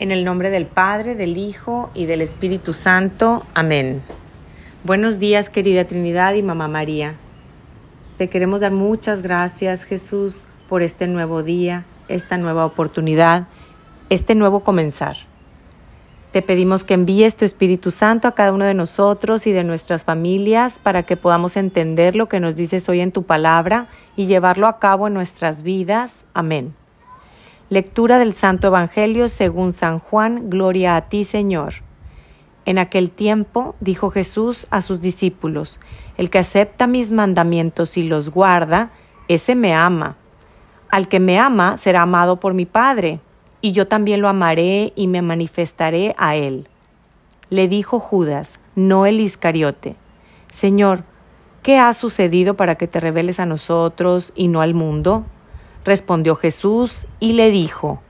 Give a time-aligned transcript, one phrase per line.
[0.00, 3.44] En el nombre del Padre, del Hijo y del Espíritu Santo.
[3.54, 4.00] Amén.
[4.84, 7.16] Buenos días, querida Trinidad y Mamá María.
[8.16, 13.48] Te queremos dar muchas gracias, Jesús, por este nuevo día, esta nueva oportunidad,
[14.08, 15.16] este nuevo comenzar.
[16.30, 20.04] Te pedimos que envíes tu Espíritu Santo a cada uno de nosotros y de nuestras
[20.04, 24.68] familias para que podamos entender lo que nos dices hoy en tu palabra y llevarlo
[24.68, 26.24] a cabo en nuestras vidas.
[26.34, 26.77] Amén.
[27.70, 31.74] Lectura del Santo Evangelio según San Juan, Gloria a ti, Señor.
[32.64, 35.78] En aquel tiempo dijo Jesús a sus discípulos,
[36.16, 38.90] El que acepta mis mandamientos y los guarda,
[39.28, 40.16] ese me ama.
[40.90, 43.20] Al que me ama será amado por mi Padre,
[43.60, 46.68] y yo también lo amaré y me manifestaré a él.
[47.50, 49.96] Le dijo Judas, no el Iscariote,
[50.48, 51.04] Señor,
[51.62, 55.26] ¿qué ha sucedido para que te reveles a nosotros y no al mundo?
[55.84, 58.02] Respondió Jesús y le dijo,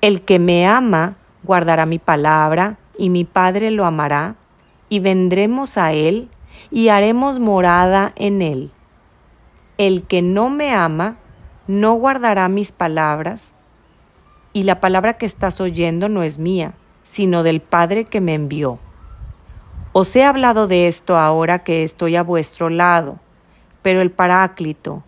[0.00, 4.36] El que me ama guardará mi palabra, y mi Padre lo amará,
[4.88, 6.28] y vendremos a él,
[6.70, 8.70] y haremos morada en él.
[9.78, 11.16] El que no me ama
[11.66, 13.52] no guardará mis palabras,
[14.52, 18.78] y la palabra que estás oyendo no es mía, sino del Padre que me envió.
[19.92, 23.18] Os he hablado de esto ahora que estoy a vuestro lado,
[23.82, 25.02] pero el Paráclito,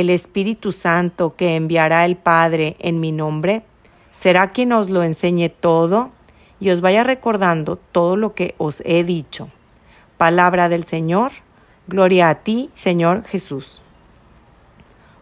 [0.00, 3.62] el Espíritu Santo que enviará el Padre en mi nombre,
[4.12, 6.10] será quien os lo enseñe todo
[6.60, 9.48] y os vaya recordando todo lo que os he dicho.
[10.16, 11.32] Palabra del Señor,
[11.86, 13.82] gloria a ti, Señor Jesús.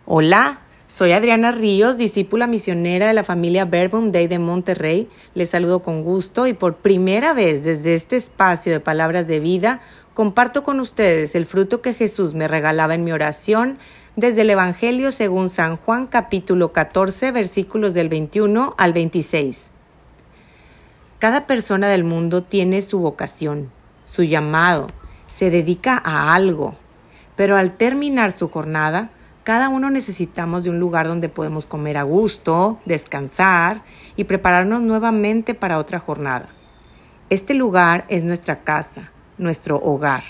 [0.06, 5.08] Hola, soy Adriana Ríos, discípula misionera de la familia Verbum Day de Monterrey.
[5.34, 9.80] Les saludo con gusto y por primera vez desde este espacio de palabras de vida
[10.14, 13.78] comparto con ustedes el fruto que Jesús me regalaba en mi oración
[14.16, 19.70] desde el Evangelio según San Juan capítulo 14 versículos del 21 al 26.
[21.18, 23.70] Cada persona del mundo tiene su vocación,
[24.06, 24.86] su llamado,
[25.26, 26.76] se dedica a algo,
[27.36, 29.10] pero al terminar su jornada,
[29.44, 33.82] cada uno necesitamos de un lugar donde podemos comer a gusto, descansar
[34.16, 36.48] y prepararnos nuevamente para otra jornada.
[37.28, 40.24] Este lugar es nuestra casa, nuestro hogar.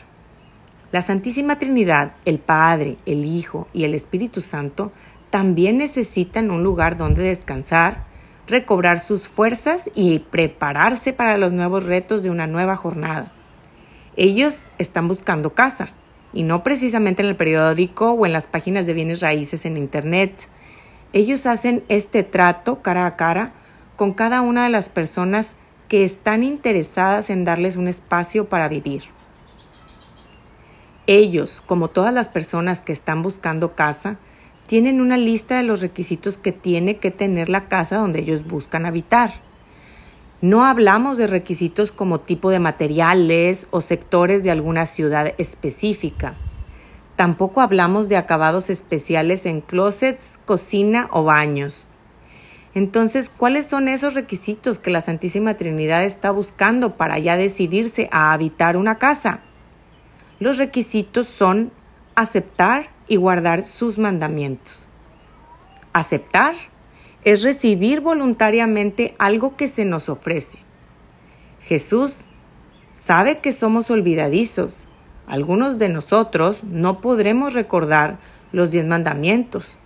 [0.93, 4.93] La Santísima Trinidad, el Padre, el Hijo y el Espíritu Santo
[5.31, 8.07] también necesitan un lugar donde descansar,
[8.47, 13.33] recobrar sus fuerzas y prepararse para los nuevos retos de una nueva jornada.
[14.17, 15.91] Ellos están buscando casa,
[16.33, 20.49] y no precisamente en el periódico o en las páginas de bienes raíces en Internet.
[21.13, 23.55] Ellos hacen este trato cara a cara
[23.97, 25.57] con cada una de las personas
[25.89, 29.16] que están interesadas en darles un espacio para vivir.
[31.07, 34.19] Ellos, como todas las personas que están buscando casa,
[34.67, 38.87] tienen una lista de los requisitos que tiene que tener la casa donde ellos buscan
[38.87, 39.35] habitar.
[40.43, 46.35] No hablamos de requisitos como tipo de materiales o sectores de alguna ciudad específica.
[47.15, 51.87] Tampoco hablamos de acabados especiales en closets, cocina o baños.
[52.75, 58.33] Entonces, ¿cuáles son esos requisitos que la Santísima Trinidad está buscando para ya decidirse a
[58.33, 59.41] habitar una casa?
[60.39, 61.73] Los requisitos son
[62.15, 64.87] aceptar y guardar sus mandamientos.
[65.95, 66.55] Aceptar
[67.25, 70.59] es recibir voluntariamente algo que se nos ofrece.
[71.61, 72.27] Jesús
[72.93, 74.87] sabe que somos olvidadizos.
[75.27, 78.19] Algunos de nosotros no podremos recordar
[78.53, 79.79] los diez mandamientos,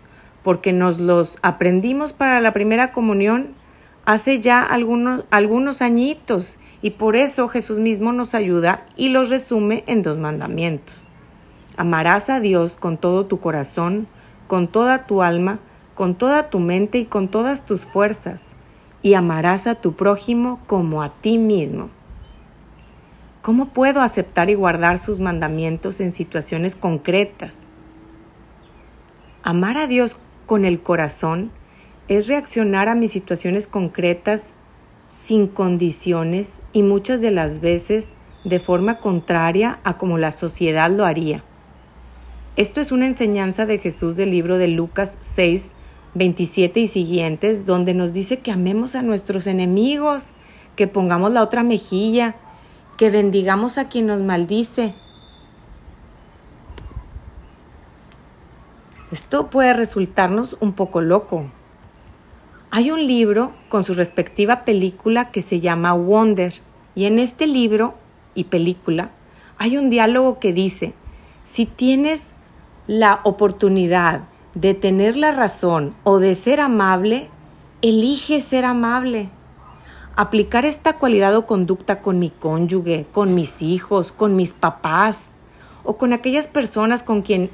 [0.42, 3.54] porque nos los aprendimos para la primera comunión
[4.12, 9.84] hace ya algunos, algunos añitos y por eso Jesús mismo nos ayuda y los resume
[9.86, 11.04] en dos mandamientos.
[11.76, 14.08] Amarás a Dios con todo tu corazón,
[14.48, 15.60] con toda tu alma,
[15.94, 18.56] con toda tu mente y con todas tus fuerzas,
[19.00, 21.88] y amarás a tu prójimo como a ti mismo.
[23.42, 27.68] ¿Cómo puedo aceptar y guardar sus mandamientos en situaciones concretas?
[29.42, 31.52] Amar a Dios con el corazón
[32.10, 34.52] es reaccionar a mis situaciones concretas
[35.08, 41.04] sin condiciones y muchas de las veces de forma contraria a como la sociedad lo
[41.04, 41.44] haría.
[42.56, 45.76] Esto es una enseñanza de Jesús del libro de Lucas 6,
[46.14, 50.30] 27 y siguientes, donde nos dice que amemos a nuestros enemigos,
[50.74, 52.34] que pongamos la otra mejilla,
[52.98, 54.96] que bendigamos a quien nos maldice,
[59.10, 61.50] Esto puede resultarnos un poco loco.
[62.72, 66.54] Hay un libro con su respectiva película que se llama Wonder
[66.94, 67.94] y en este libro
[68.36, 69.10] y película
[69.58, 70.94] hay un diálogo que dice,
[71.42, 72.32] si tienes
[72.86, 74.22] la oportunidad
[74.54, 77.28] de tener la razón o de ser amable,
[77.82, 79.30] elige ser amable.
[80.14, 85.32] aplicar esta cualidad o conducta con mi cónyuge, con mis hijos, con mis papás
[85.82, 87.50] o con aquellas personas con quien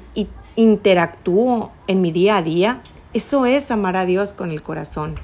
[0.55, 2.81] interactúo en mi día a día,
[3.13, 5.15] eso es amar a Dios con el corazón.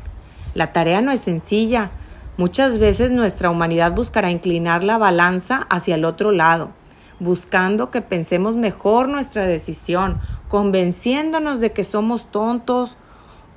[0.53, 1.91] La tarea no es sencilla.
[2.37, 6.71] Muchas veces nuestra humanidad buscará inclinar la balanza hacia el otro lado,
[7.19, 12.97] buscando que pensemos mejor nuestra decisión, convenciéndonos de que somos tontos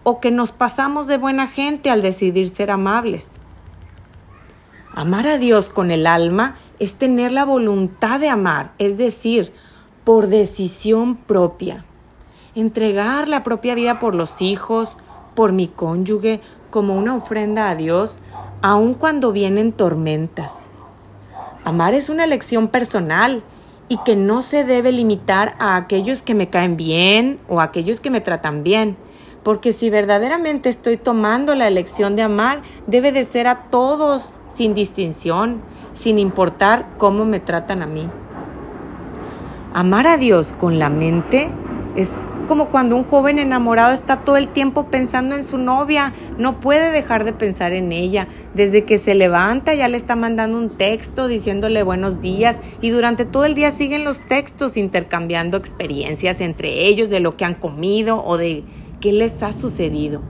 [0.02, 3.32] o que nos pasamos de buena gente al decidir ser amables.
[4.94, 9.52] Amar a Dios con el alma es tener la voluntad de amar, es decir,
[10.04, 11.84] por decisión propia.
[12.56, 14.96] Entregar la propia vida por los hijos,
[15.36, 18.18] por mi cónyuge, como una ofrenda a Dios,
[18.62, 20.66] aun cuando vienen tormentas.
[21.64, 23.44] Amar es una elección personal
[23.88, 28.00] y que no se debe limitar a aquellos que me caen bien o a aquellos
[28.00, 28.96] que me tratan bien
[29.46, 34.74] porque si verdaderamente estoy tomando la elección de amar, debe de ser a todos, sin
[34.74, 35.62] distinción,
[35.92, 38.10] sin importar cómo me tratan a mí.
[39.72, 41.48] Amar a Dios con la mente
[41.96, 42.12] es
[42.46, 46.92] como cuando un joven enamorado está todo el tiempo pensando en su novia, no puede
[46.92, 48.28] dejar de pensar en ella.
[48.54, 53.24] Desde que se levanta ya le está mandando un texto diciéndole buenos días y durante
[53.24, 58.24] todo el día siguen los textos intercambiando experiencias entre ellos de lo que han comido
[58.24, 58.64] o de
[59.00, 60.22] ¿Qué les ha sucedido?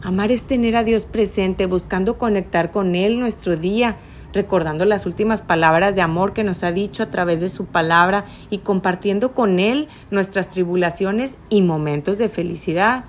[0.00, 3.96] Amar es tener a Dios presente, buscando conectar con Él nuestro día,
[4.34, 8.26] recordando las últimas palabras de amor que nos ha dicho a través de su palabra
[8.50, 13.04] y compartiendo con Él nuestras tribulaciones y momentos de felicidad.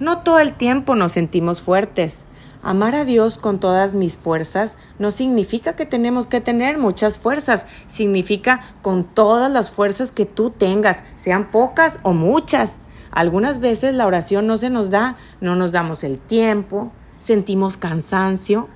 [0.00, 2.24] No todo el tiempo nos sentimos fuertes.
[2.62, 7.64] Amar a Dios con todas mis fuerzas no significa que tenemos que tener muchas fuerzas,
[7.86, 12.80] significa con todas las fuerzas que tú tengas, sean pocas o muchas.
[13.10, 18.68] Algunas veces la oración no se nos da, no nos damos el tiempo, sentimos cansancio,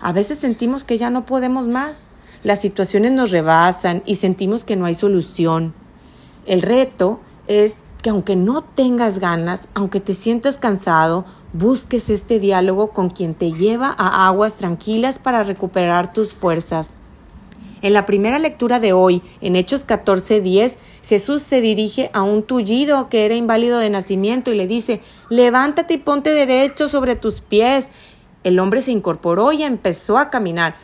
[0.00, 2.08] a veces sentimos que ya no podemos más,
[2.42, 5.74] las situaciones nos rebasan y sentimos que no hay solución.
[6.46, 12.90] El reto es que aunque no tengas ganas, aunque te sientas cansado, busques este diálogo
[12.90, 16.98] con quien te lleva a aguas tranquilas para recuperar tus fuerzas.
[17.82, 23.08] En la primera lectura de hoy, en Hechos 14:10, Jesús se dirige a un tullido
[23.08, 27.90] que era inválido de nacimiento y le dice, levántate y ponte derecho sobre tus pies.
[28.46, 30.76] El hombre se incorporó y empezó a caminar.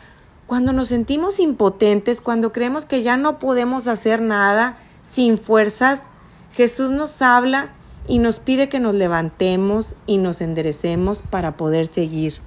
[0.47, 6.07] Cuando nos sentimos impotentes, cuando creemos que ya no podemos hacer nada, sin fuerzas,
[6.51, 7.69] Jesús nos habla
[8.05, 12.41] y nos pide que nos levantemos y nos enderecemos para poder seguir.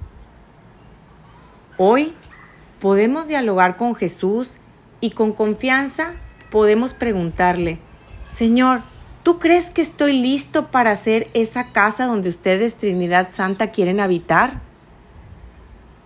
[1.79, 2.13] Hoy
[2.79, 4.57] podemos dialogar con Jesús
[5.01, 6.13] y con confianza
[6.51, 7.79] podemos preguntarle,
[8.27, 8.83] Señor,
[9.23, 14.66] ¿tú crees que estoy listo para hacer esa casa donde ustedes, Trinidad Santa, quieren habitar?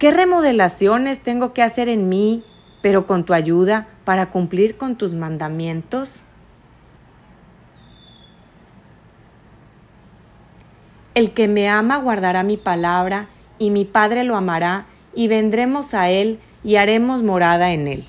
[0.02, 2.44] ¿Qué remodelaciones tengo que hacer en mí,
[2.82, 6.24] pero con tu ayuda, para cumplir con tus mandamientos?
[11.14, 13.28] El que me ama guardará mi palabra,
[13.60, 18.06] y mi Padre lo amará, y vendremos a él y haremos morada en él.